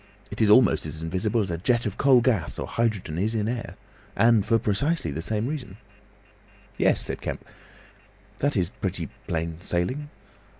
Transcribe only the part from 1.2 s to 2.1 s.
as a jet of